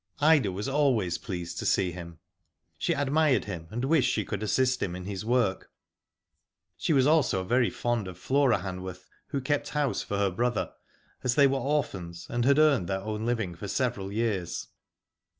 [0.19, 2.17] Ida was always pleased to see him.
[2.79, 5.69] She admired him, and wished she could assist him in his work.
[6.75, 10.73] She was also very fond of Flora Han worth, who kept house for her brother,
[11.23, 14.69] as they were orphans, and had earned their own living for several years.